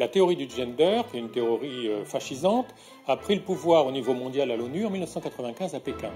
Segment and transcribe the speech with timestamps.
[0.00, 2.66] La théorie du gender, qui est une théorie euh, fascisante,
[3.06, 6.10] a pris le pouvoir au niveau mondial à l'ONU en 1995 à Pékin.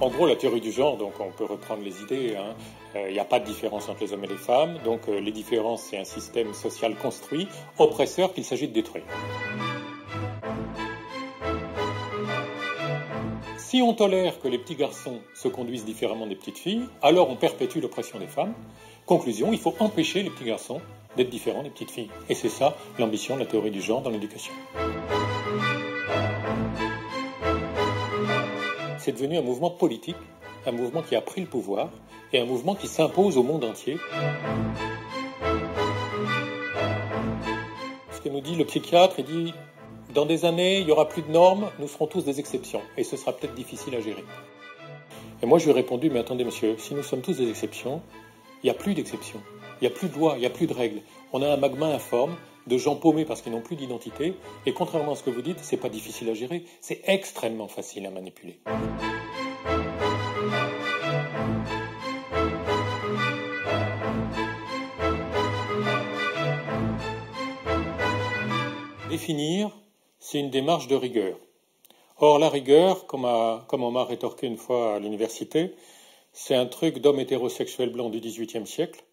[0.00, 2.54] En gros, la théorie du genre, donc on peut reprendre les idées, hein.
[2.96, 5.20] euh, il n'y a pas de différence entre les hommes et les femmes, donc euh,
[5.20, 7.46] les différences, c'est un système social construit,
[7.78, 9.04] oppresseur qu'il s'agit de détruire.
[13.58, 17.36] Si on tolère que les petits garçons se conduisent différemment des petites filles, alors on
[17.36, 18.54] perpétue l'oppression des femmes.
[19.12, 20.80] Conclusion, il faut empêcher les petits garçons
[21.18, 22.08] d'être différents des petites filles.
[22.30, 24.54] Et c'est ça l'ambition de la théorie du genre dans l'éducation.
[28.96, 30.16] C'est devenu un mouvement politique,
[30.64, 31.90] un mouvement qui a pris le pouvoir
[32.32, 33.98] et un mouvement qui s'impose au monde entier.
[38.12, 39.54] Ce que nous dit le psychiatre, il dit
[40.14, 43.04] dans des années, il n'y aura plus de normes, nous serons tous des exceptions, et
[43.04, 44.24] ce sera peut-être difficile à gérer.
[45.42, 48.00] Et moi, je lui ai répondu, mais attendez, monsieur, si nous sommes tous des exceptions,
[48.62, 49.40] il n'y a plus d'exceptions,
[49.80, 51.02] il n'y a plus de lois, il n'y a plus de règles.
[51.32, 54.34] On a un magma informe de gens paumés parce qu'ils n'ont plus d'identité,
[54.66, 58.06] et contrairement à ce que vous dites, c'est pas difficile à gérer, c'est extrêmement facile
[58.06, 58.60] à manipuler.
[69.10, 69.70] Définir
[70.22, 71.36] c'est une démarche de rigueur.
[72.18, 75.74] Or, la rigueur, comme, on m'a rétorqué une fois à l'université,
[76.32, 79.04] c'est un truc d'homme hétérosexuel blanc du XVIIIe siècle.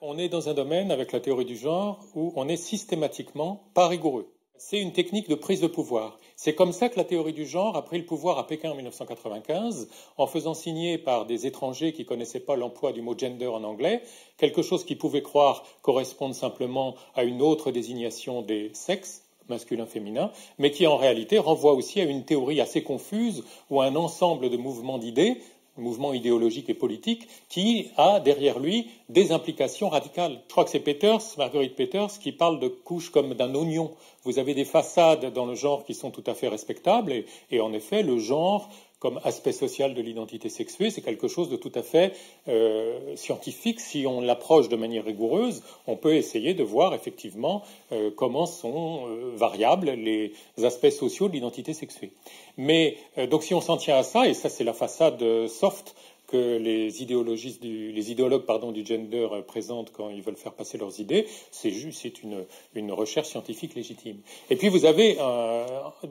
[0.00, 3.88] On est dans un domaine, avec la théorie du genre, où on est systématiquement pas
[3.88, 6.18] rigoureux c'est une technique de prise de pouvoir.
[6.36, 8.74] C'est comme ça que la théorie du genre a pris le pouvoir à Pékin en
[8.74, 9.88] 1995,
[10.18, 13.64] en faisant signer par des étrangers qui ne connaissaient pas l'emploi du mot gender en
[13.64, 14.02] anglais,
[14.36, 20.70] quelque chose qu'ils pouvaient croire correspondre simplement à une autre désignation des sexes, masculin-féminin, mais
[20.70, 24.56] qui en réalité renvoie aussi à une théorie assez confuse ou à un ensemble de
[24.56, 25.36] mouvements d'idées
[25.76, 30.40] mouvement idéologique et politique, qui a derrière lui des implications radicales.
[30.46, 33.92] Je crois que c'est Peters, Marguerite Peters, qui parle de couches comme d'un oignon.
[34.24, 37.60] Vous avez des façades dans le genre qui sont tout à fait respectables, et, et
[37.60, 38.68] en effet, le genre
[39.00, 42.12] comme aspect social de l'identité sexuée, c'est quelque chose de tout à fait
[42.48, 43.80] euh, scientifique.
[43.80, 47.62] Si on l'approche de manière rigoureuse, on peut essayer de voir effectivement
[47.92, 52.12] euh, comment sont euh, variables les aspects sociaux de l'identité sexuée.
[52.58, 52.98] Mais
[53.30, 55.94] donc si on s'en tient à ça, et ça c'est la façade soft
[56.26, 61.00] que les idéologistes les idéologues pardon, du gender présentent quand ils veulent faire passer leurs
[61.00, 62.44] idées, c'est juste une,
[62.74, 64.18] une, recherche scientifique légitime.
[64.50, 65.16] Et puis vous avez,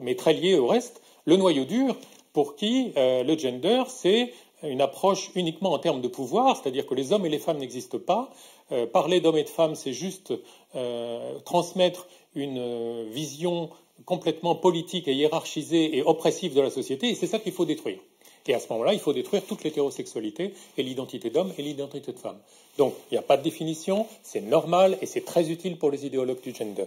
[0.00, 1.96] mais très lié au reste, le noyau dur,
[2.32, 4.32] pour qui euh, le gender, c'est
[4.62, 7.98] une approche uniquement en termes de pouvoir, c'est-à-dire que les hommes et les femmes n'existent
[7.98, 8.30] pas.
[8.72, 10.32] Euh, parler d'hommes et de femmes, c'est juste
[10.74, 13.70] euh, transmettre une vision
[14.04, 17.98] complètement politique et hiérarchisée et oppressive de la société, et c'est ça qu'il faut détruire.
[18.46, 22.18] Et à ce moment-là, il faut détruire toute l'hétérosexualité et l'identité d'homme et l'identité de
[22.18, 22.38] femme.
[22.78, 26.04] Donc, il n'y a pas de définition, c'est normal et c'est très utile pour les
[26.04, 26.86] idéologues du gender.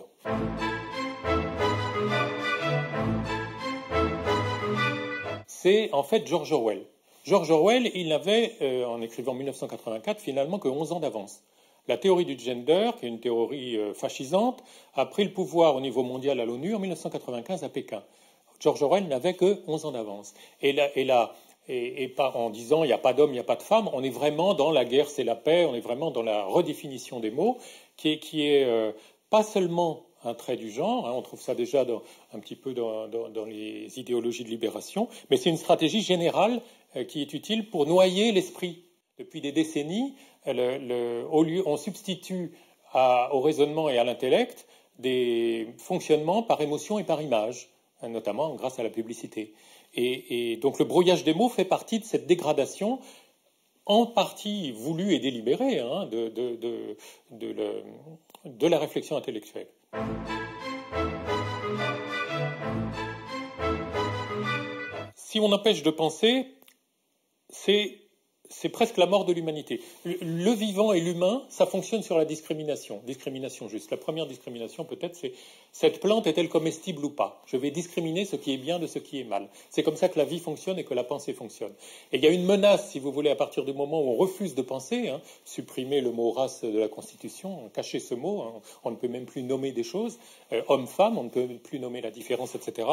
[5.63, 6.85] C'est en fait George Orwell.
[7.23, 11.41] George Orwell, il n'avait, euh, en écrivant 1984, finalement que 11 ans d'avance.
[11.87, 14.61] La théorie du gender, qui est une théorie euh, fascisante,
[14.93, 18.03] a pris le pouvoir au niveau mondial à l'ONU en 1995 à Pékin.
[18.59, 20.33] George Orwell n'avait que 11 ans d'avance.
[20.61, 21.33] Et là, et là
[21.69, 24.03] et, en disant il n'y a pas d'homme, il n'y a pas de femme, on
[24.03, 27.31] est vraiment dans la guerre, c'est la paix, on est vraiment dans la redéfinition des
[27.31, 27.57] mots,
[27.95, 28.91] qui est, qui est euh,
[29.29, 31.07] pas seulement un trait du genre.
[31.07, 31.85] Hein, on trouve ça déjà
[32.33, 33.07] un petit peu dans,
[33.45, 36.61] les idéologies de libération, mais c'est une stratégie générale
[36.95, 38.85] euh, qui est utile pour noyer l'esprit.
[39.19, 42.51] Depuis des décennies, on substitue
[42.95, 44.67] au raisonnement et à l'intellect
[44.99, 47.69] des fonctionnements par émotion et par image,
[48.01, 49.53] hein, notamment grâce à la publicité.
[49.95, 52.99] Et, donc le brouillage des mots fait partie de cette dégradation
[53.85, 56.97] en partie voulue et délibérée hein, de
[58.67, 59.67] la réflexion intellectuelle.
[65.15, 66.59] Si on empêche de penser,
[67.49, 68.02] c'est
[68.53, 69.81] c'est presque la mort de l'humanité.
[70.05, 73.01] Le, vivant et l'humain, ça fonctionne sur la discrimination.
[73.05, 73.91] Discrimination juste.
[73.91, 75.33] La première discrimination, peut-être, c'est
[75.71, 77.41] cette plante est-elle comestible ou pas?
[77.47, 79.49] Je vais discriminer ce qui est bien de ce qui est mal.
[79.69, 81.73] C'est comme ça que la vie fonctionne et que la pensée fonctionne.
[82.11, 84.15] Et il y a une menace, si vous voulez, à partir du moment où on
[84.15, 88.61] refuse de penser, hein, supprimer le mot race de la Constitution, cacher ce mot, hein,
[88.83, 90.19] on ne peut même plus nommer des choses,
[90.51, 92.87] euh, homme-femme, on ne peut plus nommer la différence, etc.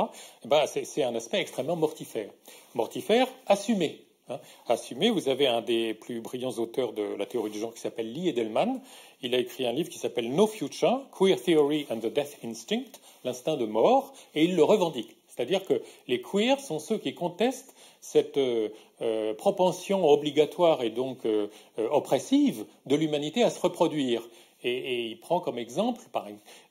[0.45, 2.31] Eh ben, c'est un aspect extrêmement mortifère.
[2.75, 4.10] Mortifère, assumé.
[4.31, 4.41] Hein.
[4.69, 8.12] Assumé, vous avez un des plus brillants auteurs de la théorie du genre qui s'appelle
[8.12, 8.81] Lee Edelman.
[9.23, 13.00] Il a écrit un livre qui s'appelle No Future, Queer Theory and the Death Instinct,
[13.25, 15.17] l'instinct de mort, et il le revendique.
[15.29, 18.69] C'est-à-dire que les queers sont ceux qui contestent cette euh,
[19.00, 21.49] euh, propension obligatoire et donc euh,
[21.79, 24.29] oppressive de l'humanité à se reproduire.
[24.62, 26.01] Et, il prend comme exemple,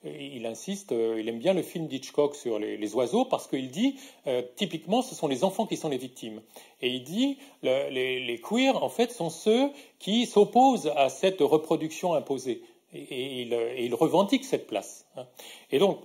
[0.04, 3.96] il insiste, il aime bien le film d'Hitchcock sur les, oiseaux parce qu'il dit,
[4.56, 6.40] typiquement, ce sont les enfants qui sont les victimes.
[6.82, 12.62] Et il dit, les, queers, en fait, sont ceux qui s'opposent à cette reproduction imposée.
[12.92, 15.06] Et, il, revendique cette place.
[15.16, 15.26] Hein.
[15.70, 16.00] Et donc,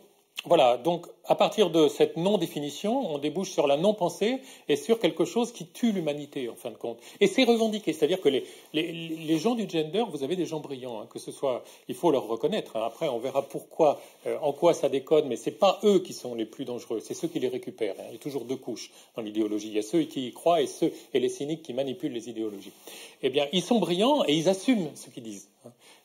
[0.45, 4.37] voilà, donc à partir de cette non-définition, on débouche sur la non-pensée
[4.69, 6.99] et sur quelque chose qui tue l'humanité, en fin de compte.
[7.19, 11.07] Et c'est revendiqué, c'est-à-dire que les, gens du gender, vous avez des gens brillants, hein,
[11.09, 12.75] que ce soit, il faut leur reconnaître.
[12.75, 12.83] Hein.
[12.85, 16.13] Après, on verra pourquoi, euh, en quoi ça décode, mais ce n'est pas eux qui
[16.13, 17.95] sont les plus dangereux, c'est ceux qui les récupèrent.
[17.99, 18.05] Hein.
[18.09, 19.69] Il y a toujours deux couches dans l'idéologie.
[19.69, 22.29] Il y a ceux qui y croient et ceux et les cyniques qui manipulent les
[22.29, 22.71] idéologies.
[23.23, 25.49] Eh bien, ils sont brillants et ils assument ce qu'ils disent.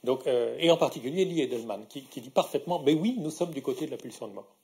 [0.03, 3.61] Donc, euh, et en particulier Lee Edelman, qui, dit parfaitement, mais oui, nous sommes du
[3.61, 4.57] côté de la pulsion de mort.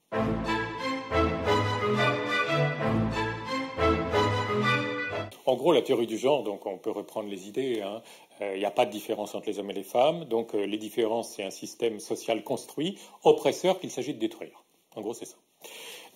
[5.45, 8.03] En gros, la théorie du genre, donc on peut reprendre les idées, hein.
[8.41, 10.65] euh, il n'y a pas de différence entre les hommes et les femmes, donc euh,
[10.65, 14.65] les différences, c'est un système social construit, oppresseur qu'il s'agit de détruire.
[14.97, 15.37] En gros, c'est ça.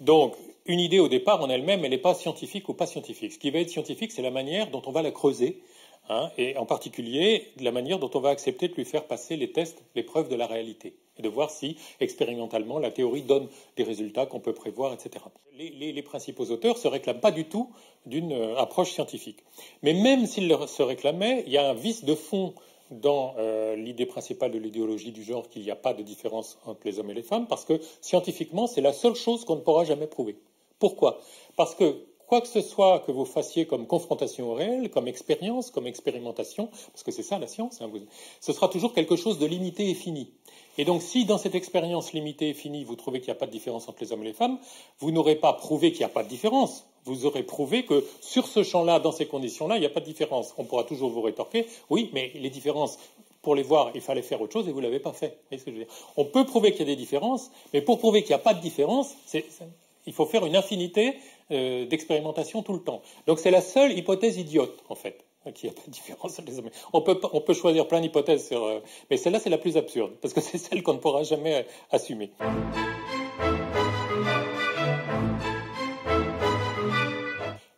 [0.01, 0.35] Donc,
[0.67, 3.33] une idée au départ en elle-même, elle n'est pas scientifique ou pas scientifique.
[3.33, 5.63] Ce qui va être scientifique, c'est la manière dont on va la creuser,
[6.11, 9.51] hein, et en particulier la manière dont on va accepter de lui faire passer les
[9.51, 13.85] tests, les preuves de la réalité et de voir si, expérimentalement, la théorie donne des
[13.85, 15.25] résultats qu'on peut prévoir, etc.
[15.57, 17.71] Les, principaux auteurs ne se réclament pas du tout
[18.07, 19.45] d'une euh, approche scientifique.
[19.83, 22.55] Mais même s'ils se réclamaient, il y a un vice de fond
[22.91, 26.81] dans euh, l'idée principale de l'idéologie du genre qu'il n'y a pas de différence entre
[26.85, 29.85] les hommes et les femmes, parce que scientifiquement, c'est la seule chose qu'on ne pourra
[29.85, 30.37] jamais prouver.
[30.79, 31.21] Pourquoi?
[31.57, 35.73] Parce que quoi que ce soit que vous fassiez comme confrontation au réel, comme expérience,
[35.73, 37.91] comme expérimentation, parce que c'est ça la science, hein,
[38.41, 40.31] ce sera toujours quelque chose de limité et fini.
[40.79, 43.47] Et donc, si dans cette expérience limitée et finie, vous trouvez qu'il n'y a pas
[43.47, 44.61] de différence entre les hommes et les femmes,
[45.01, 46.87] vous n'aurez pas prouvé qu'il n'y a pas de différence.
[47.05, 50.05] Vous aurez prouvé que sur ce champ-là, dans ces conditions-là, il n'y a pas de
[50.05, 50.55] différence.
[50.57, 52.97] On pourra toujours vous rétorquer, oui, mais les différences,
[53.43, 55.41] pour les voir, il fallait faire autre chose et vous ne l'avez pas fait.
[56.17, 58.55] On peut prouver qu'il y a des différences, mais pour prouver qu'il n'y a pas
[58.55, 59.17] de différence,
[60.07, 61.17] il faut faire une infinité
[61.51, 63.03] euh, d'expérimentations tout le temps.
[63.27, 65.25] Donc c'est la seule hypothèse idiote, en fait
[65.55, 66.71] qu'il n'y a pas de différence entre les hommes.
[66.93, 68.81] On peut, on peut choisir plein d'hypothèses, sur, euh,
[69.11, 71.63] mais celle-là, c'est la plus absurde, parce que c'est celle qu'on ne pourra jamais euh,
[71.91, 72.31] assumer.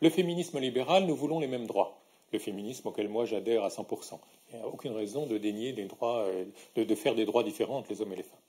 [0.01, 2.01] Le féminisme libéral, nous voulons les mêmes droits.
[2.33, 4.19] Le féminisme auquel moi j'adhère à 100%.
[4.51, 6.27] Il n'y a aucune raison de dénier des droits,
[6.75, 8.41] de, faire des droits différents entre les hommes et les femmes.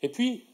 [0.00, 0.46] Et puis,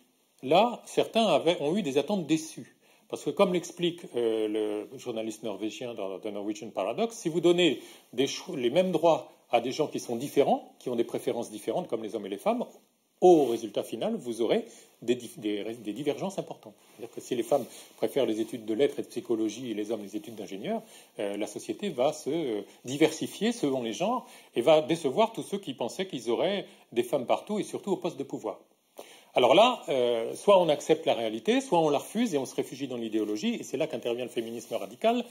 [0.42, 2.77] là, certains avaient, ont eu des attentes déçues.
[3.08, 7.80] Parce que comme l'explique euh, le journaliste norvégien dans The Norwegian Paradox, si vous donnez
[8.12, 12.02] les mêmes droits à des gens qui sont différents, qui ont des préférences différentes comme
[12.02, 12.66] les hommes et les femmes,
[13.20, 14.64] au résultat final, vous aurez
[15.02, 16.74] des, divergences importantes.
[16.96, 17.64] C'est-à-dire que si les femmes
[17.96, 20.82] préfèrent les études de lettres et de psychologie et les hommes les études d'ingénieur,
[21.18, 25.58] euh, la société va se euh, diversifier selon les genres et va décevoir tous ceux
[25.58, 28.60] qui pensaient qu'ils auraient des femmes partout et surtout au poste de pouvoir.
[29.38, 32.56] Alors là, euh, soit on accepte la réalité, soit on la refuse et on se
[32.56, 35.24] réfugie dans l'idéologie, et c'est là qu'intervient le féminisme radical,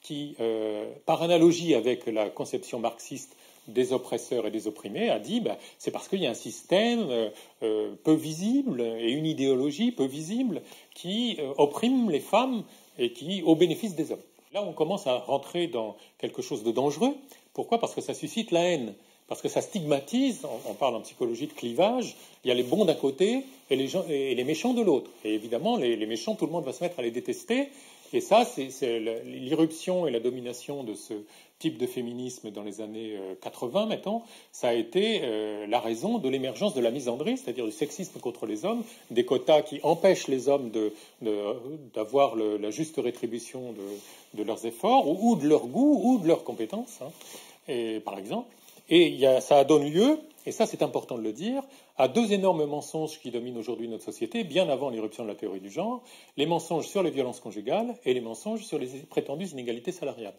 [0.00, 3.36] qui, euh, par analogie avec la conception marxiste
[3.68, 7.30] des oppresseurs et des opprimés, a dit ben, c'est parce qu'il y a un système
[7.62, 10.62] euh, peu visible et une idéologie peu visible
[10.92, 12.64] qui opprime les femmes
[12.98, 14.24] et qui au bénéfice des hommes.
[14.52, 17.14] Là, on commence à rentrer dans quelque chose de dangereux.
[17.52, 17.78] Pourquoi?
[17.78, 18.96] Parce que ça suscite la haine
[19.28, 22.84] parce que ça stigmatise, on, parle en psychologie de clivage, il y a les bons
[22.84, 25.10] d'un côté et les, méchants de l'autre.
[25.24, 27.68] Et évidemment, les, méchants, tout le monde va se mettre à les détester.
[28.12, 28.68] Et ça, c'est
[29.24, 31.14] l'irruption et la domination de ce
[31.58, 36.18] type de féminisme dans les années 80, euh, mettons, ça a été euh, la raison
[36.18, 40.26] de l'émergence de la misandrie, c'est-à-dire du sexisme contre les hommes, des quotas qui empêchent
[40.26, 40.72] les hommes
[41.94, 43.74] d'avoir la juste rétribution
[44.34, 48.00] de, leurs efforts, ou, de leur goût, ou de leurs compétences, hein.
[48.04, 48.48] par exemple.
[48.88, 51.62] Et ça donne lieu, et ça c'est important de le dire,
[51.96, 55.60] à deux énormes mensonges qui dominent aujourd'hui notre société, bien avant l'irruption de la théorie
[55.60, 56.02] du genre,
[56.36, 60.34] les mensonges sur les violences conjugales et les mensonges sur les prétendues inégalités salariales.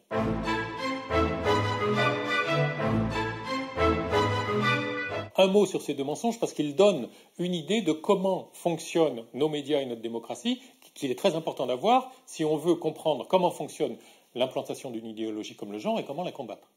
[5.35, 7.09] Un mot sur ces deux mensonges parce qu'ils donnent
[7.39, 10.61] une idée de comment fonctionnent nos médias et notre démocratie,
[10.93, 13.97] qu'il est très important d'avoir si on veut comprendre comment fonctionne
[14.35, 16.72] l'implantation d'une idéologie comme le genre et comment la combattre.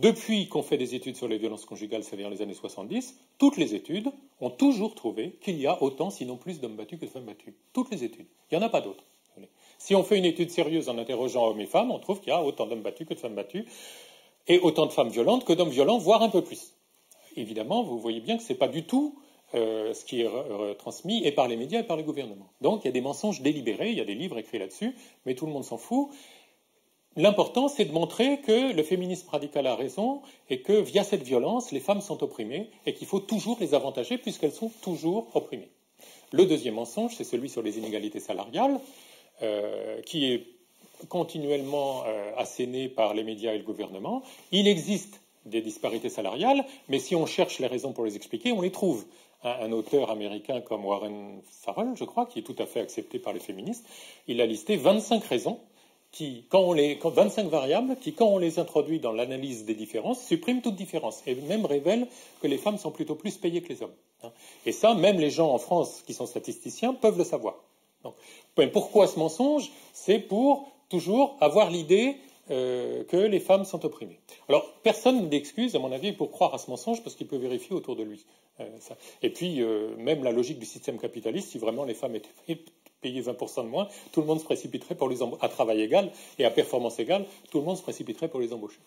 [0.00, 3.74] Depuis qu'on fait des études sur les violences conjugales, c'est-à-dire les années 70, toutes les
[3.74, 7.26] études ont toujours trouvé qu'il y a autant, sinon plus, d'hommes battus que de femmes
[7.26, 7.54] battues.
[7.74, 8.24] Toutes les études.
[8.50, 9.04] Il n'y en a pas d'autres.
[9.76, 12.32] Si on fait une étude sérieuse en interrogeant hommes et femmes, on trouve qu'il y
[12.32, 13.66] a autant d'hommes battus que de femmes battues,
[14.48, 16.74] et autant de femmes violentes que d'hommes violents, voire un peu plus.
[17.36, 19.18] Évidemment, vous voyez bien que ce n'est pas du tout
[19.54, 20.30] euh, ce qui est
[20.78, 22.50] transmis et par les médias et par les gouvernements.
[22.62, 24.94] Donc il y a des mensonges délibérés, il y a des livres écrits là-dessus,
[25.26, 26.08] mais tout le monde s'en fout.
[27.16, 31.72] L'important, c'est de montrer que le féminisme radical a raison et que via cette violence,
[31.72, 35.70] les femmes sont opprimées et qu'il faut toujours les avantager puisqu'elles sont toujours opprimées.
[36.30, 38.80] Le deuxième mensonge, c'est celui sur les inégalités salariales,
[39.42, 40.46] euh, qui est
[41.08, 44.22] continuellement euh, asséné par les médias et le gouvernement.
[44.52, 48.60] Il existe des disparités salariales, mais si on cherche les raisons pour les expliquer, on
[48.60, 49.04] les trouve.
[49.42, 53.32] Un, auteur américain comme Warren Farrell, je crois, qui est tout à fait accepté par
[53.32, 53.86] les féministes,
[54.28, 55.58] il a listé 25 raisons
[56.48, 60.60] quand on les, 25 variables qui, quand on les introduit dans l'analyse des différences, suppriment
[60.60, 62.08] toute différence et même révèlent
[62.42, 63.94] que les femmes sont plutôt plus payées que les hommes.
[64.24, 64.32] Hein.
[64.66, 67.56] Et ça, même les gens en France qui sont statisticiens peuvent le savoir.
[68.02, 68.14] Donc,
[68.72, 69.70] pourquoi ce mensonge?
[69.92, 72.16] C'est pour toujours avoir l'idée
[72.50, 74.18] euh, que les femmes sont opprimées.
[74.48, 77.76] Alors, personne d'excuse, à mon avis, pour croire à ce mensonge parce qu'il peut vérifier
[77.76, 78.26] autour de lui.
[78.58, 78.66] Euh,
[79.22, 82.28] et puis, euh, même la logique du système capitaliste, si vraiment les femmes étaient
[83.00, 86.44] payer 20% de moins, tout le monde se précipiterait pour les à travail égal et
[86.44, 88.78] à performance égale, tout le monde se précipiterait pour les embaucher.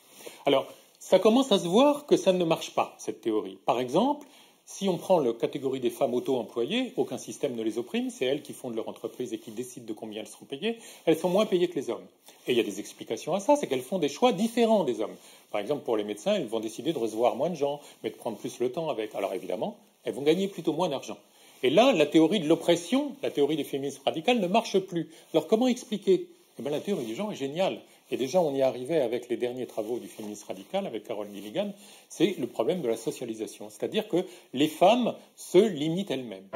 [0.45, 0.67] Alors,
[0.99, 3.57] ça commence à se voir que ça ne marche pas, cette théorie.
[3.65, 4.25] Par exemple,
[4.65, 8.41] si on prend la catégorie des femmes auto-employées, aucun système ne les opprime, c'est elles
[8.41, 11.45] qui fondent leur entreprise et qui décident de combien elles seront payées, elles sont moins
[11.45, 12.05] payées que les hommes.
[12.47, 15.01] Et il y a des explications à ça, c'est qu'elles font des choix différents des
[15.01, 15.15] hommes.
[15.51, 18.15] Par exemple, pour les médecins, ils vont décider de recevoir moins de gens, mais de
[18.15, 19.13] prendre plus le temps avec.
[19.15, 21.17] Alors évidemment, elles vont gagner plutôt moins d'argent.
[21.65, 25.09] Et là, la théorie de l'oppression, la théorie des féminismes radicales ne marche plus.
[25.33, 26.27] Alors comment expliquer?
[26.59, 27.79] Eh bien, La théorie du genre est géniale.
[28.11, 31.71] Et déjà, on y arrivait avec les derniers travaux du féminisme radical, avec Carol Gilligan,
[32.09, 33.69] c'est le problème de la socialisation.
[33.69, 36.49] C'est-à-dire que les femmes se limitent elles-mêmes.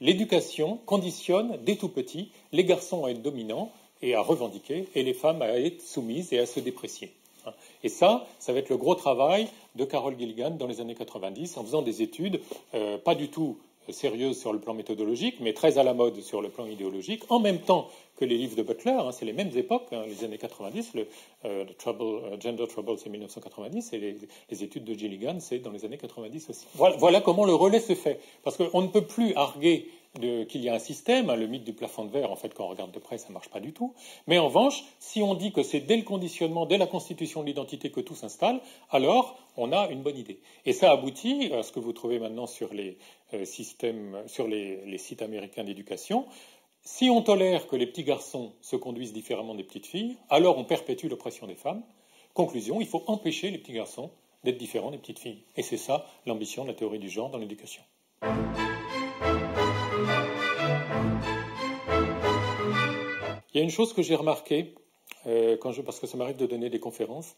[0.00, 3.72] L'éducation conditionne dès tout petit les garçons à être dominants
[4.02, 7.10] et à revendiquer, et les femmes à être soumises et à se déprécier.
[7.82, 11.56] Et ça, ça va être le gros travail de Carol Gilligan dans les années 90
[11.56, 12.40] en faisant des études
[12.74, 13.58] euh, pas du tout
[13.92, 17.38] sérieuses sur le plan méthodologique, mais très à la mode sur le plan idéologique, en
[17.38, 18.92] même temps que les livres de Butler.
[18.98, 20.94] Hein, c'est les mêmes époques, hein, les années 90.
[20.94, 21.06] Le,
[21.44, 24.16] euh, trouble, euh, Gender Trouble, c'est 1990, et
[24.50, 26.66] les, études de Gilligan, c'est dans les années 90 aussi.
[26.74, 28.20] Voilà, comment le relais se fait.
[28.42, 31.72] Parce qu'on ne peut plus arguer qu'il y a un système, hein, le mythe du
[31.72, 33.72] plafond de verre, en fait, quand on regarde de près, ça ne marche pas du
[33.72, 33.94] tout.
[34.26, 37.46] Mais en revanche, si on dit que c'est dès le conditionnement, dès la constitution de
[37.46, 40.40] l'identité que tout s'installe, alors on a une bonne idée.
[40.64, 42.98] Et ça aboutit à ce que vous trouvez maintenant sur les
[43.34, 46.26] euh, systèmes, sur les sites américains d'éducation,
[46.86, 50.64] si on tolère que les petits garçons se conduisent différemment des petites filles, alors on
[50.64, 51.82] perpétue l'oppression des femmes.
[52.32, 54.12] Conclusion, il faut empêcher les petits garçons
[54.44, 55.42] d'être différents des petites filles.
[55.56, 57.82] Et c'est ça l'ambition de la théorie du genre dans l'éducation.
[63.56, 64.74] Il y a une chose que j'ai remarquée,
[65.26, 67.36] euh, parce que ça m'arrive de donner des conférences,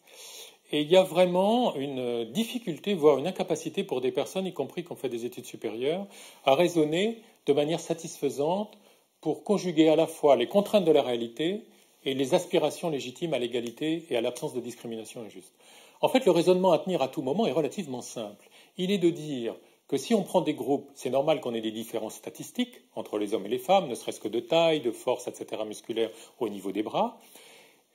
[0.72, 4.82] et il y a vraiment une difficulté, voire une incapacité pour des personnes, y compris
[4.82, 6.08] qui ont fait des études supérieures,
[6.44, 8.76] à raisonner de manière satisfaisante
[9.20, 11.62] pour conjuguer à la fois les contraintes de la réalité
[12.04, 15.54] et les aspirations légitimes à l'égalité et à l'absence de discrimination injuste.
[16.00, 18.50] En fait, le raisonnement à tenir à tout moment est relativement simple.
[18.76, 19.54] Il est de dire
[19.88, 23.32] que si on prend des groupes, c'est normal qu'on ait des différences statistiques entre les
[23.32, 26.72] hommes et les femmes, ne serait-ce que de taille, de force, etc., musculaire au niveau
[26.72, 27.18] des bras,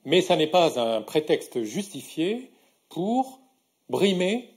[0.03, 2.51] mais ça n'est pas un prétexte justifié
[2.89, 3.39] pour
[3.89, 4.49] brimer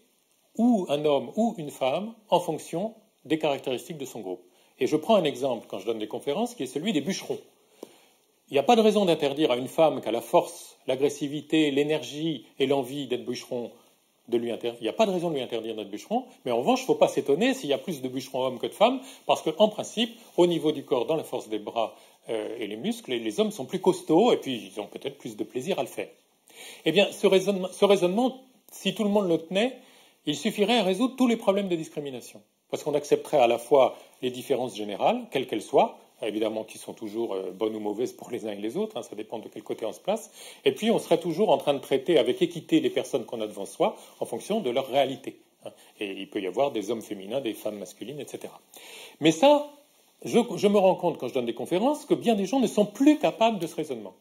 [0.56, 2.94] ou un homme ou une femme en fonction
[3.26, 4.42] des caractéristiques de son groupe.
[4.78, 7.38] Et je prends un exemple quand je donne des conférences qui est celui des bûcherons.
[8.48, 11.70] Il n'y a pas de raison d'interdire à une femme qui a la force, l'agressivité,
[11.70, 13.72] l'énergie et l'envie d'être bûcheron
[14.32, 16.82] Il n'y a pas de raison de lui interdire d'être bûcheron, mais en revanche, il
[16.82, 19.42] ne faut pas s'étonner s'il y a plus de bûcherons hommes que de femmes, parce
[19.42, 21.94] qu'en principe, au niveau du corps, dans la force des bras
[22.28, 25.36] euh, et les muscles, les hommes sont plus costauds et puis ils ont peut-être plus
[25.36, 26.08] de plaisir à le faire.
[26.84, 28.40] Eh bien, ce raisonnement,
[28.72, 29.76] si tout le monde le tenait,
[30.24, 33.96] il suffirait à résoudre tous les problèmes de discrimination parce qu'on accepterait à la fois
[34.22, 38.30] les différences générales, quelles qu'elles soient, évidemment qui sont toujours euh, bonnes ou mauvaises pour
[38.30, 40.30] les uns et les autres, hein, ça dépend de quel côté on se place,
[40.64, 43.46] et puis on serait toujours en train de traiter avec équité les personnes qu'on a
[43.46, 45.38] devant soi en fonction de leur réalité.
[45.64, 45.70] Hein.
[46.00, 48.52] Et il peut y avoir des hommes féminins, des femmes masculines, etc.
[49.20, 49.70] Mais ça,
[50.24, 52.66] je, je me rends compte quand je donne des conférences que bien des gens ne
[52.66, 54.14] sont plus capables de ce raisonnement.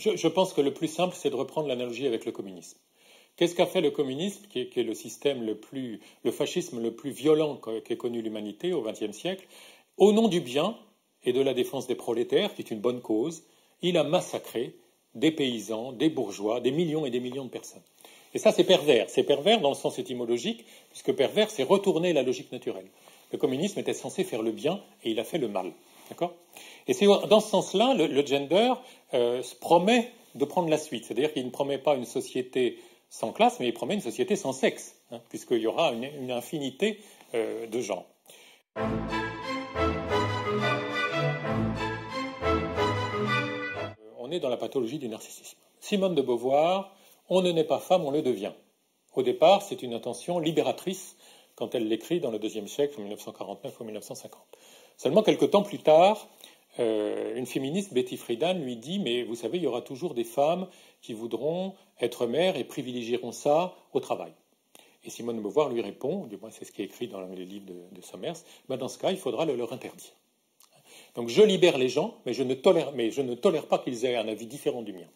[0.00, 2.78] Je, pense que le plus simple, c'est de reprendre l'analogie avec le communisme.
[3.38, 7.10] Qu'est-ce qu'a fait le communisme, qui est, le système le plus, le fascisme le plus
[7.10, 9.46] violent qu'ait connu l'humanité au XXe siècle
[9.96, 10.76] Au nom du bien
[11.22, 13.44] et de la défense des prolétaires, qui est une bonne cause,
[13.80, 14.74] il a massacré
[15.14, 17.82] des paysans, des bourgeois, des millions et des millions de personnes.
[18.34, 19.08] Et ça, c'est pervers.
[19.08, 22.88] C'est pervers dans le sens étymologique, puisque pervers, c'est retourner la logique naturelle.
[23.30, 25.72] Le communisme était censé faire le bien et il a fait le mal.
[26.08, 26.34] D'accord?
[26.88, 28.72] Et c'est dans ce sens-là, le, gender
[29.14, 31.04] euh, promet de prendre la suite.
[31.04, 32.78] C'est-à-dire qu'il ne promet pas une société
[33.10, 37.00] sans classe, mais il promet une société sans sexe, hein, puisqu'il y aura une, infinité
[37.34, 38.06] euh, de genres.
[44.18, 45.58] On est dans la pathologie du narcissisme.
[45.80, 46.94] Simone de Beauvoir,
[47.28, 48.52] on ne naît pas femme, on le devient.
[49.14, 51.16] Au départ, c'est une intention libératrice
[51.54, 54.40] quand elle l'écrit dans le deuxième siècle, en 1949 ou 1950.
[54.96, 56.28] Seulement quelques temps plus tard,
[56.78, 60.24] euh, une féministe, Betty Friedan, lui dit Mais vous savez, il y aura toujours des
[60.24, 60.68] femmes
[61.00, 64.32] qui voudront être mères et privilégieront ça au travail.
[65.04, 67.44] Et Simone de Beauvoir lui répond, du moins c'est ce qui est écrit dans les
[67.44, 68.36] livres de, Somers,
[68.68, 70.12] ben dans ce cas, il faudra le leur interdire.
[71.14, 72.54] Donc je libère les gens, mais je ne
[73.34, 75.08] tolère pas qu'ils aient un avis différent du mien.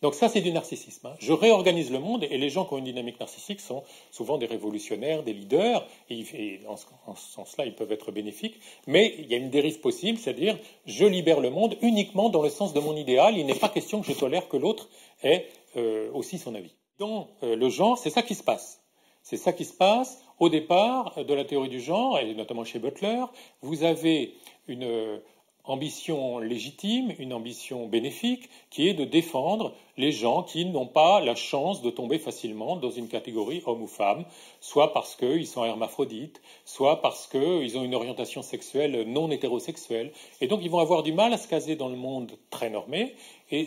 [0.00, 1.08] Donc ça, c'est du narcissisme.
[1.08, 1.14] Hein.
[1.18, 4.46] Je réorganise le monde et les gens qui ont une dynamique narcissique sont souvent des
[4.46, 8.60] révolutionnaires, des leaders, et, en, ce sens-là, ils peuvent être bénéfiques.
[8.86, 12.50] Mais il y a une dérive possible, c'est-à-dire je libère le monde uniquement dans le
[12.50, 13.36] sens de mon idéal.
[13.36, 14.88] Il n'est pas question que je tolère que l'autre
[15.24, 16.74] ait euh, aussi son avis.
[16.98, 18.80] Dans euh, le genre, c'est ça qui se passe.
[19.22, 22.78] C'est ça qui se passe au départ de la théorie du genre, et notamment chez
[22.78, 23.24] Butler.
[23.62, 24.34] Vous avez
[24.68, 25.20] une
[25.68, 31.34] ambition légitime, une ambition bénéfique, qui est de défendre les gens qui n'ont pas la
[31.34, 34.24] chance de tomber facilement dans une catégorie homme ou femme,
[34.60, 40.12] soit parce qu'ils sont hermaphrodites, soit parce qu'ils ont une orientation sexuelle non hétérosexuelle.
[40.40, 43.14] Et donc ils vont avoir du mal à se caser dans le monde très normé,
[43.50, 43.66] et,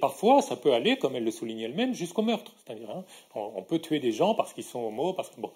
[0.00, 2.52] parfois ça peut aller, comme elle le souligne elle-même, jusqu'au meurtre.
[2.64, 3.04] C'est-à-dire, hein,
[3.34, 5.50] on, peut tuer des gens parce qu'ils sont homo, parce que bon.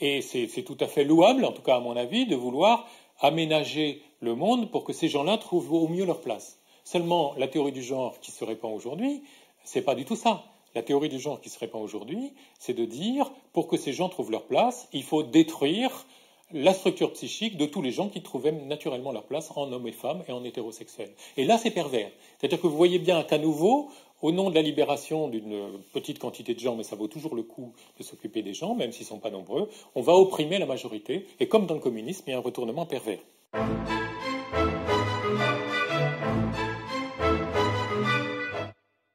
[0.00, 2.88] Et c'est tout à fait louable, en tout cas à mon avis, de vouloir
[3.20, 6.58] aménager le monde pour que ces gens-là trouvent au mieux leur place.
[6.84, 9.22] Seulement, la théorie du genre qui se répand aujourd'hui,
[9.64, 10.44] c'est pas du tout ça.
[10.74, 14.08] La théorie du genre qui se répand aujourd'hui, c'est de dire, pour que ces gens
[14.08, 16.06] trouvent leur place, il faut détruire
[16.52, 19.92] la structure psychique de tous les gens qui trouvaient naturellement leur place en hommes et
[19.92, 21.12] femmes et en hétérosexuels.
[21.36, 22.10] Et là, c'est pervers.
[22.38, 23.88] C'est-à-dire que vous voyez bien qu'à nouveau,
[24.24, 27.42] au nom de la libération d'une petite quantité de gens, mais ça vaut toujours le
[27.42, 30.64] coup de s'occuper des gens, même s'ils ne sont pas nombreux, on va opprimer la
[30.64, 31.26] majorité.
[31.40, 33.18] Et comme dans le communisme, il y a un retournement pervers.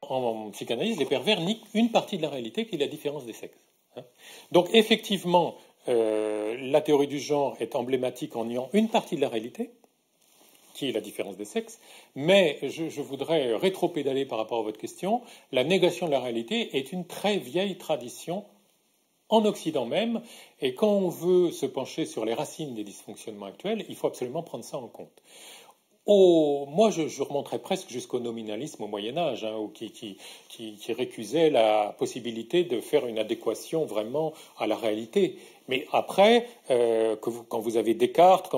[0.02, 3.34] En psychanalyse, les pervers niquent une partie de la réalité qui est la différence des
[3.34, 3.58] sexes.
[3.96, 4.04] Hein.
[4.52, 5.56] Donc effectivement,
[5.88, 9.72] euh, la théorie du genre est emblématique en niant une partie de la réalité,
[10.80, 11.80] qui est la différence des sexes,
[12.16, 15.22] mais je, je voudrais rétro-pédaler par rapport à votre question.
[15.52, 18.46] La négation de la réalité est une très vieille tradition
[19.30, 20.22] en Occident même,
[20.60, 24.42] et quand on veut se pencher sur les racines des dysfonctionnements actuels, il faut absolument
[24.42, 25.22] prendre ça en compte.
[26.08, 30.18] moi, je, remonterais presque jusqu'au nominalisme au Moyen Âge, hein, qui,
[30.92, 35.38] récusait la possibilité de faire une adéquation vraiment à la réalité.
[35.70, 38.50] Mais après, euh, quand vous avez Descartes,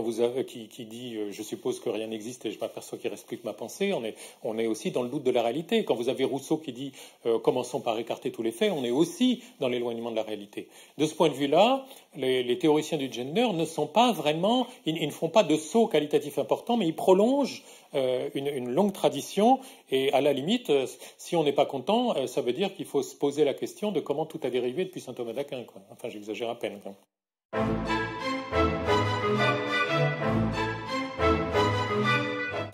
[0.47, 3.45] qui, dit euh, je suppose que rien n'existe et je m'aperçois qu'il reste plus que
[3.45, 5.83] ma pensée, on est, on est aussi dans le doute de la réalité.
[5.83, 6.93] Quand vous avez Rousseau qui dit
[7.25, 10.69] euh, commençons par écarter tous les faits, on est aussi dans l'éloignement de la réalité.
[10.97, 15.11] De ce point de vue-là, les, théoriciens du gender ne sont pas vraiment, ils, ne
[15.11, 17.61] font pas de saut qualitatif important, mais ils prolongent
[17.93, 19.59] une, longue tradition.
[19.89, 20.71] Et à la limite,
[21.17, 23.99] si on n'est pas content, ça veut dire qu'il faut se poser la question de
[23.99, 25.63] comment tout a dérivé depuis saint Thomas d'Aquin.
[25.91, 26.79] Enfin, j'exagère à peine.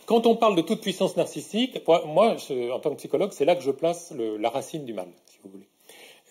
[0.07, 2.37] Quand on parle de toute puissance narcissique, moi,
[2.71, 5.49] en tant que psychologue, c'est là que je place la racine du mal, si vous
[5.49, 5.67] voulez.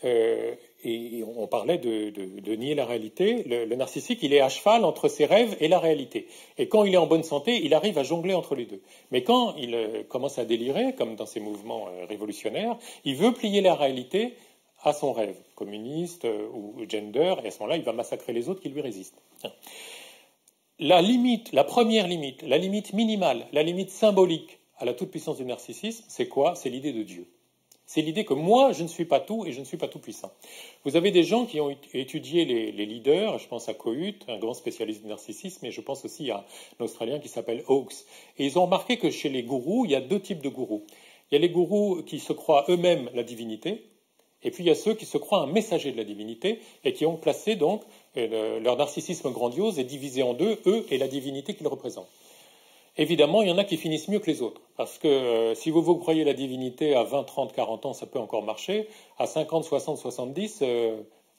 [0.05, 3.43] Euh, et on parlait de, nier la réalité.
[3.45, 6.27] Le, narcissique, il est à cheval entre ses rêves et la réalité.
[6.57, 8.81] Et quand il est en bonne santé, il arrive à jongler entre les deux.
[9.11, 13.33] Mais quand il euh, commence à délirer, comme dans ses mouvements euh, révolutionnaires, il veut
[13.33, 14.35] plier la réalité
[14.85, 18.61] à son rêve, communiste ou gender, et à ce moment-là, il va massacrer les autres
[18.61, 19.21] qui lui résistent.
[20.79, 25.47] La limite, la première limite, la limite minimale, la limite symbolique à la toute-puissance du
[25.47, 26.55] narcissisme, c'est quoi?
[26.55, 27.27] C'est l'idée de Dieu.
[27.87, 30.01] C'est l'idée que moi, je ne suis pas tout et je ne suis pas tout
[30.01, 30.33] puissant.
[30.85, 34.53] Vous avez des gens qui ont étudié les, leaders, je pense à Cohut, un grand
[34.53, 36.45] spécialiste du narcissisme, et je pense aussi à
[36.79, 38.05] un Australien qui s'appelle Hawkes.
[38.37, 40.85] Et ils ont remarqué que chez les gourous, il y a deux types de gourous.
[41.31, 43.83] Il y a les gourous qui se croient eux-mêmes la divinité,
[44.43, 46.93] et puis il y a ceux qui se croient un messager de la divinité et
[46.93, 47.83] qui ont placé donc
[48.17, 52.09] euh, leur narcissisme grandiose est divisé en deux, eux et la divinité qu'ils représentent.
[52.99, 54.61] Évidemment, il y en a qui finissent mieux que les autres.
[54.77, 58.07] Parce que euh, si vous vous croyez la divinité à 20, 30, 40 ans, ça
[58.07, 58.89] peut encore marcher.
[59.19, 60.63] À 50, 60, 70,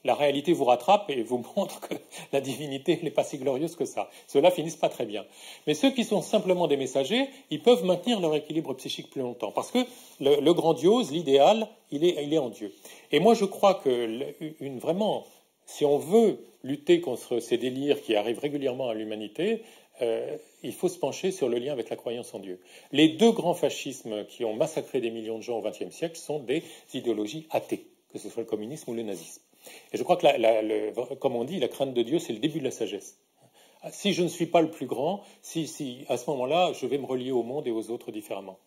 [0.04, 1.94] la réalité vous rattrape et vous montre que
[2.32, 4.10] la divinité n'est pas si glorieuse que ça.
[4.26, 5.24] Ceux-là finissent pas très bien.
[5.66, 9.52] Mais ceux qui sont simplement des messagers, ils peuvent maintenir leur équilibre psychique plus longtemps.
[9.52, 9.78] Parce que
[10.20, 12.72] le, grandiose, l'idéal, il est, il est, en Dieu.
[13.12, 15.26] Et moi, je crois que une, vraiment,
[15.68, 19.62] si on veut lutter contre ces délires qui arrivent régulièrement à l'humanité,
[20.00, 22.58] euh, il faut se pencher sur le lien avec la croyance en Dieu.
[22.90, 26.38] Les deux grands fascismes qui ont massacré des millions de gens au XXe siècle sont
[26.38, 26.62] des
[26.94, 29.42] idéologies athées, que ce soit le communisme ou le nazisme.
[29.92, 32.64] Et je crois que, comme on dit, la crainte de Dieu, c'est le début de
[32.64, 33.20] la sagesse.
[33.92, 36.96] Si je ne suis pas le plus grand, si, si à ce moment-là, je vais
[36.96, 38.58] me relier au monde et aux autres différemment.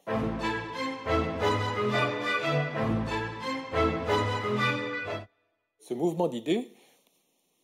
[5.79, 6.71] Ce mouvement d'idées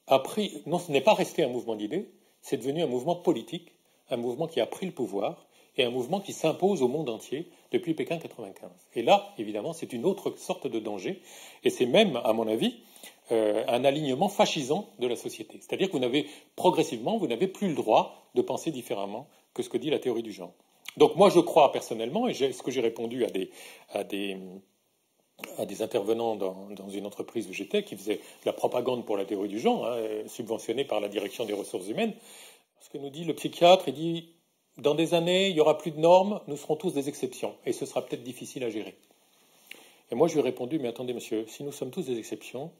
[0.07, 2.09] a pris, non, ce n'est pas resté un mouvement d'idées,
[2.41, 3.73] c'est devenu un mouvement politique,
[4.09, 7.49] un mouvement qui a pris le pouvoir et un mouvement qui s'impose au monde entier
[7.71, 8.71] depuis Pékin 95.
[8.95, 11.21] Et là, évidemment, c'est une autre sorte de danger,
[11.63, 12.77] et c'est même, à mon avis,
[13.31, 15.59] euh, un alignement fascisant de la société.
[15.59, 19.69] C'est-à-dire que vous n'avez progressivement, vous n'avez plus le droit de penser différemment que ce
[19.69, 20.53] que dit la théorie du genre.
[20.95, 23.51] Donc moi, je crois personnellement, et ce que j'ai répondu à des,
[23.89, 24.37] à des,
[25.57, 29.49] à des intervenants dans, une entreprise où j'étais, qui faisait la propagande pour la théorie
[29.49, 29.97] du genre, hein,
[30.27, 32.13] subventionnée par la direction des ressources humaines,
[32.79, 34.29] ce que nous dit le psychiatre, il dit
[34.77, 37.73] dans des années, il n'y aura plus de normes, nous serons tous des exceptions, et
[37.73, 38.95] ce sera peut-être difficile à gérer.
[40.11, 42.71] Et moi, je lui ai répondu, mais attendez, monsieur, si nous sommes tous des exceptions,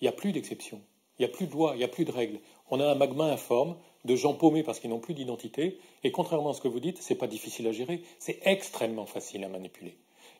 [0.00, 0.80] il n'y a plus d'exceptions,
[1.18, 2.40] il n'y a plus de lois, il n'y a plus de règles.
[2.70, 6.50] On a un magma informe de gens paumés parce qu'ils n'ont plus d'identité, et contrairement
[6.50, 9.48] à ce que vous dites, ce n'est pas difficile à gérer, c'est extrêmement facile à
[9.48, 9.96] manipuler.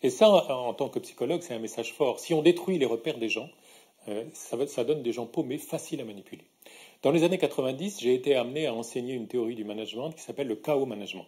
[0.06, 2.20] Et ça, en tant que psychologue, c'est un message fort.
[2.20, 3.48] Si on détruit les repères des gens,
[4.06, 6.44] euh, ça donne des gens paumés, faciles à manipuler.
[7.02, 10.46] Dans les années 90, j'ai été amené à enseigner une théorie du management qui s'appelle
[10.46, 11.26] le chaos management.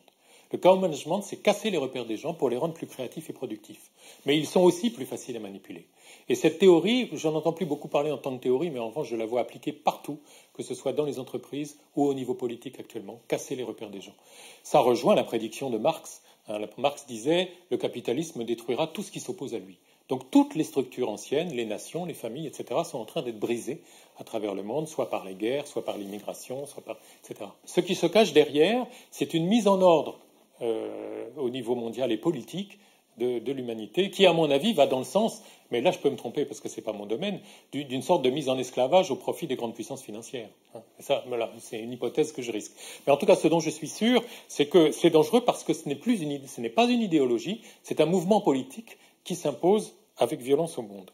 [0.52, 3.32] Le chaos management, c'est casser les repères des gens pour les rendre plus créatifs et
[3.32, 3.90] productifs.
[4.26, 5.88] Mais ils sont aussi plus faciles à manipuler.
[6.28, 9.08] Et cette théorie, j'en entends plus beaucoup parler en tant que théorie, mais en revanche,
[9.08, 10.20] je la vois appliquée partout,
[10.54, 14.00] que ce soit dans les entreprises ou au niveau politique actuellement, casser les repères des
[14.00, 14.14] gens.
[14.62, 16.22] Ça rejoint la prédiction de Marx.
[16.48, 19.78] Hein, Marx disait le capitalisme détruira tout ce qui s'oppose à lui.
[20.08, 23.82] Donc toutes les structures anciennes, les nations, les familles, etc., sont en train d'être brisées
[24.18, 27.50] à travers le monde, soit par les guerres, soit par l'immigration, soit par etc.
[27.66, 30.18] Ce qui se cache derrière, c'est une mise en ordre
[30.62, 32.78] euh, au niveau mondial et politique
[33.18, 36.16] de, l'humanité, qui, à mon avis, va dans le sens, mais là je peux me
[36.16, 37.40] tromper parce que ce n'est pas mon domaine,
[37.72, 40.48] d'une sorte de mise en esclavage au profit des grandes puissances financières.
[40.74, 40.80] Hein.
[40.98, 41.24] ça,
[41.58, 42.72] c'est une hypothèse que je risque.
[43.06, 45.72] Mais en tout cas, ce dont je suis sûr, c'est que c'est dangereux parce que
[45.72, 50.40] ce n'est plus ce n'est pas une idéologie, c'est un mouvement politique qui s'impose avec
[50.40, 51.10] violence au monde.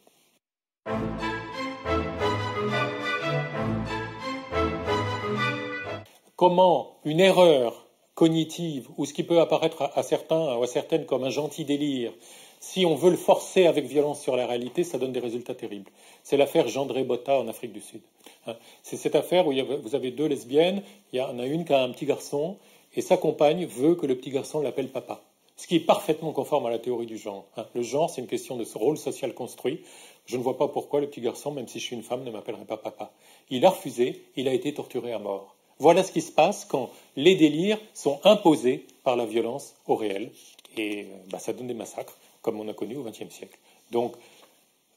[6.37, 7.84] Comment une erreur
[8.15, 12.13] cognitive ou ce qui peut apparaître à certains ou à certaines comme un gentil délire,
[12.61, 15.91] si on veut le forcer avec violence sur la réalité, ça donne des résultats terribles.
[16.23, 18.01] C'est l'affaire Gendré Botta en Afrique du Sud.
[18.47, 18.57] Hein.
[18.83, 21.83] C'est cette affaire où vous avez deux lesbiennes, il y en a une qui a
[21.83, 22.57] un petit garçon
[22.95, 25.21] et sa compagne veut que le petit garçon l'appelle papa
[25.57, 27.47] ce qui est parfaitement conforme à la théorie du genre.
[27.57, 27.67] Hein.
[27.75, 29.83] Le genre, c'est une question de ce rôle social construit.
[30.27, 32.31] Je ne vois pas pourquoi le petit garçon, même si je suis une femme, ne
[32.31, 33.13] m'appellerait pas papa.
[33.51, 35.54] Il a refusé, il a été torturé à mort.
[35.79, 40.31] Voilà ce qui se passe quand les délires sont imposés par la violence au réel.
[40.77, 43.59] Et euh, bah, ça donne des massacres, comme on a connu au XXe siècle.
[43.91, 44.15] Donc,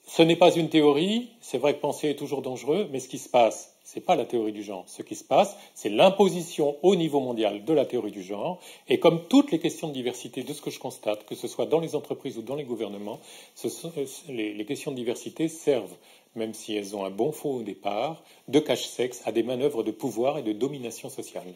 [0.07, 3.17] ce n'est pas une théorie, c'est vrai que penser est toujours dangereux, mais ce qui
[3.17, 4.85] se passe, ce n'est pas la théorie du genre.
[4.87, 8.59] Ce qui se passe, c'est l'imposition au niveau mondial de la théorie du genre.
[8.87, 11.65] Et comme toutes les questions de diversité, de ce que je constate, que ce soit
[11.65, 13.19] dans les entreprises ou dans les gouvernements,
[13.65, 15.95] euh, les, questions de diversité servent,
[16.38, 19.91] même si elles ont un bon fond au départ, de cache-sexe à des manœuvres de
[19.91, 21.54] pouvoir et de domination sociale.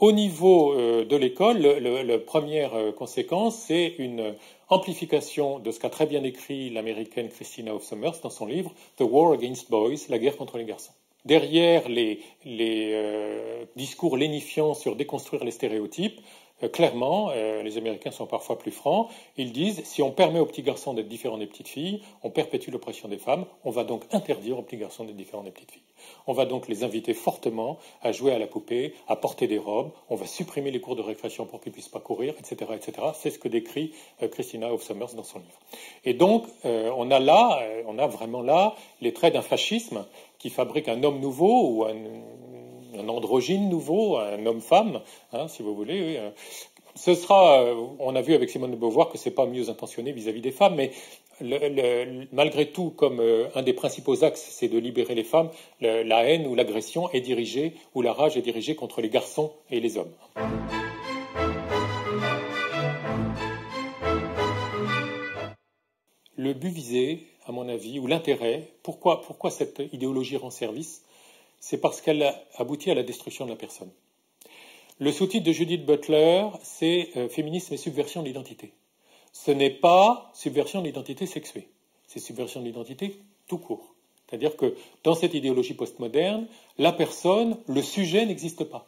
[0.00, 4.34] Au niveau euh, de l'école, la première euh, conséquence, c'est une
[4.70, 9.32] amplification de ce qu'a très bien écrit l'américaine Christina Hoff dans son livre The War
[9.32, 10.92] Against Boys, la guerre contre les garçons.
[11.26, 16.18] Derrière les, euh, discours lénifiants sur déconstruire les stéréotypes,
[16.68, 20.62] clairement, euh, les Américains sont parfois plus francs, ils disent si on permet aux petits
[20.62, 24.58] garçons d'être différents des petites filles, on perpétue l'oppression des femmes, on va donc interdire
[24.58, 25.82] aux petits garçons d'être différents des petites filles.
[26.26, 29.90] On va donc les inviter fortement à jouer à la poupée, à porter des robes,
[30.08, 32.72] on va supprimer les cours de récréation pour qu'ils puissent pas courir, etc.
[32.74, 33.08] etc.
[33.14, 33.92] C'est ce que décrit
[34.22, 35.58] euh, Christina Hoff Sommers dans son livre.
[36.04, 40.06] Et donc, on a là, on a vraiment là les traits d'un fascisme
[40.38, 41.94] qui fabrique un homme nouveau ou un,
[42.98, 45.00] un androgyne nouveau, un homme-femme,
[45.32, 46.16] hein, si vous voulez.
[46.16, 46.30] Euh.
[46.96, 50.12] Ce sera, euh, on a vu avec Simone de Beauvoir que c'est pas mieux intentionné
[50.12, 50.90] vis-à-vis des femmes, mais
[52.32, 55.50] malgré tout, comme euh, un des principaux axes, c'est de libérer les femmes,
[55.80, 59.80] la haine ou l'agression est dirigée, ou la rage est dirigée contre les garçons et
[59.80, 60.12] les hommes.
[66.36, 71.04] Le but visé, à mon avis, ou l'intérêt, pourquoi, pourquoi cette idéologie rend service
[71.60, 73.90] c'est parce qu'elle aboutit à la destruction de la personne.
[74.98, 78.72] Le sous-titre de Judith Butler, c'est euh, Féminisme et subversion de l'identité.
[79.32, 81.68] Ce n'est pas subversion de l'identité sexuée,
[82.06, 83.94] c'est subversion de l'identité tout court.
[84.28, 86.46] C'est-à-dire que dans cette idéologie postmoderne,
[86.78, 88.86] la personne, le sujet n'existe pas.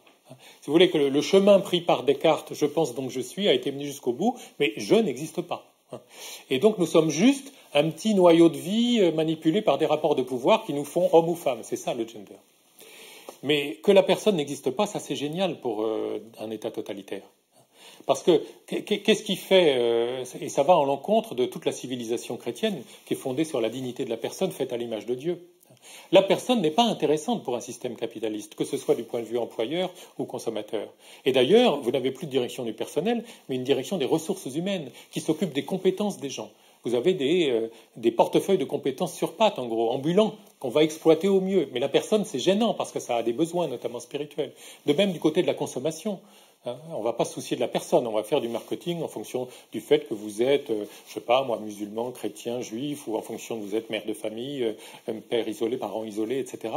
[0.61, 3.53] Si vous voulez que le chemin pris par Descartes, je pense donc je suis, a
[3.53, 5.73] été mené jusqu'au bout, mais je n'existe pas.
[6.49, 10.15] Et donc nous sommes juste un petit noyau de vie euh, manipulé par des rapports
[10.15, 11.59] de pouvoir qui nous font homme ou femme.
[11.63, 12.37] C'est ça le gender.
[13.43, 17.23] Mais que la personne n'existe pas, ça c'est génial pour euh, un État totalitaire.
[18.05, 22.37] Parce que qu'est-ce qui fait, euh, et ça va en l'encontre de toute la civilisation
[22.37, 25.47] chrétienne qui est fondée sur la dignité de la personne faite à l'image de Dieu.
[26.11, 29.25] La personne n'est pas intéressante pour un système capitaliste, que ce soit du point de
[29.25, 30.93] vue employeur ou consommateur.
[31.25, 34.91] Et d'ailleurs, vous n'avez plus de direction du personnel, mais une direction des ressources humaines
[35.11, 36.51] qui s'occupe des compétences des gens.
[36.83, 40.83] Vous avez des, euh, des portefeuilles de compétences sur pattes, en gros, ambulants, qu'on va
[40.83, 41.67] exploiter au mieux.
[41.73, 44.53] Mais la personne, c'est gênant parce que ça a des besoins, notamment spirituels.
[44.85, 46.19] De même du côté de la consommation.
[46.65, 49.01] Hein, on ne va pas se soucier de la personne, on va faire du marketing
[49.01, 52.61] en fonction du fait que vous êtes, je euh, je sais pas, moi, musulman, chrétien,
[52.61, 54.63] juif, ou en fonction que vous êtes mère de famille,
[55.09, 56.73] euh, père isolé, parent isolé, etc.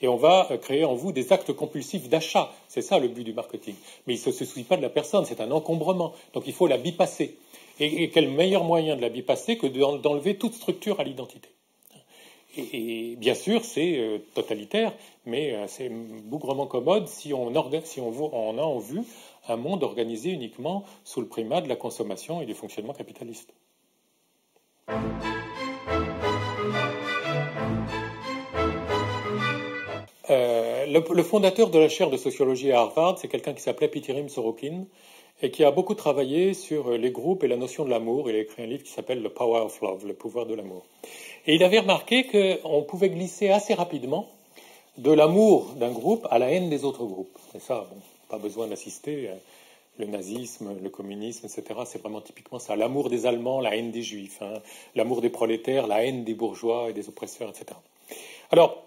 [0.00, 2.50] Et on va créer en vous des actes compulsifs d'achat.
[2.66, 3.76] C'est ça le but du marketing.
[4.08, 6.14] Mais il ne se soucie pas de la personne, c'est un encombrement.
[6.34, 7.36] Donc il faut la bypasser.
[7.80, 11.48] Et, quel meilleur moyen de la bypasser que d'enlever toute structure à l'identité
[12.56, 14.92] et, bien sûr, c'est totalitaire,
[15.26, 19.02] mais c'est bougrement commode si on a en vue
[19.48, 23.52] un monde organisé uniquement sous le primat de la consommation et du fonctionnement capitaliste.
[30.30, 34.28] Euh, le, fondateur de la chaire de sociologie à Harvard, c'est quelqu'un qui s'appelait Pitirim
[34.28, 34.84] Sorokin
[35.42, 38.28] et qui a beaucoup travaillé sur les groupes et la notion de l'amour.
[38.30, 40.84] Il a écrit un livre qui s'appelle The Power of Love, le pouvoir de l'amour.
[41.46, 44.28] Et il avait remarqué qu'on pouvait glisser assez rapidement
[44.96, 47.38] de l'amour d'un groupe à la haine des autres groupes.
[47.54, 49.28] Et ça, bon, pas besoin d'assister.
[49.28, 49.34] Euh,
[49.98, 51.80] le nazisme, le communisme, etc.
[51.84, 52.76] C'est vraiment typiquement ça.
[52.76, 54.40] L'amour des Allemands, la haine des Juifs.
[54.40, 54.54] Hein.
[54.94, 57.78] L'amour des prolétaires, la haine des bourgeois et des oppresseurs, etc.
[58.50, 58.84] Alors,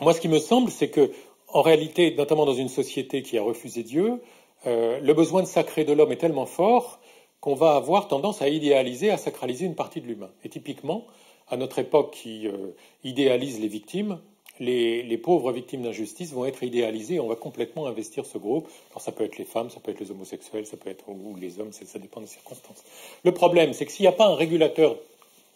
[0.00, 1.10] moi, ce qui me semble, c'est que,
[1.48, 4.20] en réalité, notamment dans une société qui a refusé Dieu,
[4.66, 7.00] euh, le besoin de sacré de l'homme est tellement fort
[7.40, 10.30] qu'on va avoir tendance à idéaliser, à sacraliser une partie de l'humain.
[10.44, 11.06] Et typiquement,
[11.48, 14.18] à notre époque qui euh, idéalise les victimes,
[14.60, 17.20] les, pauvres victimes d'injustice vont être idéalisées.
[17.20, 18.68] On va complètement investir ce groupe.
[18.90, 21.36] Alors ça peut être les femmes, ça peut être les homosexuels, ça peut être ou
[21.36, 22.82] les hommes, ça, dépend des circonstances.
[23.24, 24.96] Le problème, c'est que s'il n'y a pas un régulateur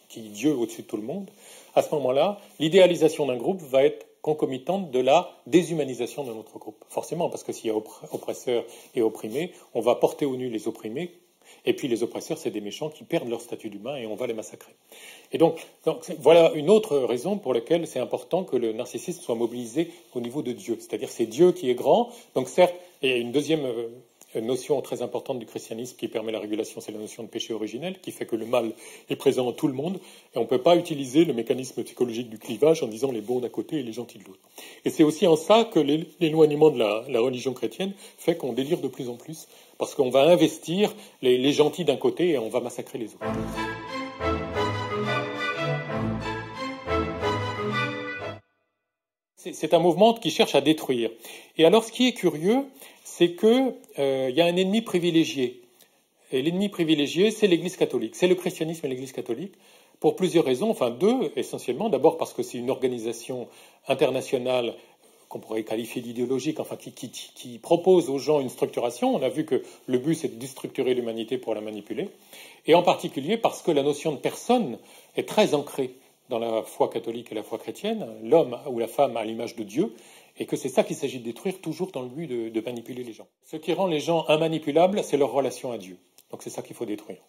[0.09, 1.29] qui est Dieu au-dessus de tout le monde,
[1.75, 6.83] à ce moment-là, l'idéalisation d'un groupe va être concomitante de la déshumanisation d'un autre groupe.
[6.89, 8.63] Forcément, parce que s'il y a oppresseurs
[8.95, 11.11] et opprimés, on va porter au nu les opprimés
[11.65, 14.27] et puis les oppresseurs, c'est des méchants qui perdent leur statut d'humain et on va
[14.27, 14.73] les massacrer.
[15.31, 15.65] Et donc,
[16.19, 20.41] voilà une autre raison pour laquelle c'est important que le narcissisme soit mobilisé au niveau
[20.41, 20.77] de Dieu.
[20.79, 22.09] C'est-à-dire c'est Dieu qui est grand.
[22.35, 23.65] Donc certes, il y a une deuxième
[24.41, 27.99] notion très importante du christianisme qui permet la régulation, c'est la notion de péché originel,
[27.99, 28.71] qui fait que le mal
[29.09, 29.99] est présent dans tout le monde,
[30.33, 33.39] et on ne peut pas utiliser le mécanisme psychologique du clivage en disant les bons
[33.39, 34.39] d'un côté et les gentils de l'autre.
[34.85, 38.87] Et c'est aussi en ça que l'éloignement de la, religion chrétienne fait qu'on délire de
[38.87, 42.97] plus en plus, parce qu'on va investir les gentils d'un côté et on va massacrer
[42.97, 43.25] les autres.
[49.51, 51.09] C'est un mouvement qui cherche à détruire.
[51.57, 52.65] Et alors, ce qui est curieux,
[53.03, 55.61] c'est qu'il euh, y a un ennemi privilégié.
[56.31, 58.15] Et l'ennemi privilégié, c'est l'Église catholique.
[58.15, 59.53] C'est le christianisme et l'Église catholique,
[59.99, 61.89] pour plusieurs raisons, enfin deux essentiellement.
[61.89, 63.47] D'abord parce que c'est une organisation
[63.87, 64.73] internationale
[65.29, 69.15] qu'on pourrait qualifier d'idéologique, enfin qui, qui, propose aux gens une structuration.
[69.15, 72.09] On a vu que le but, c'est de déstructurer l'humanité pour la manipuler.
[72.67, 74.77] Et en particulier parce que la notion de personne
[75.15, 75.95] est très ancrée
[76.29, 79.63] dans la foi catholique et la foi chrétienne, l'homme ou la femme à l'image de
[79.63, 79.93] Dieu,
[80.37, 83.03] et que c'est ça qu'il s'agit de détruire toujours dans le but de, de manipuler
[83.03, 83.27] les gens.
[83.43, 85.97] Ce qui rend les gens immanipulables, c'est leur relation à Dieu.
[86.31, 87.21] Donc c'est ça qu'il faut détruire.